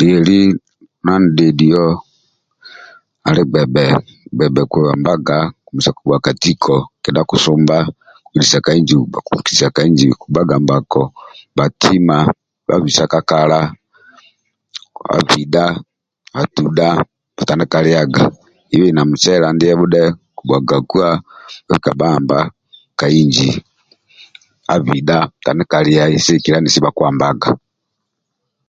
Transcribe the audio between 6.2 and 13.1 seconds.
katiko kedhatu kosumba koisa ka inji okukabaga mbako batima babhisa